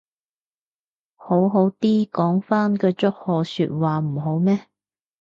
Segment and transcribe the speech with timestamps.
[1.15, 4.65] 好好哋講返句祝賀說話唔好咩